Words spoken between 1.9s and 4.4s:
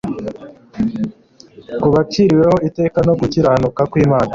baciriweho iteka no gukiranuka kw'Imana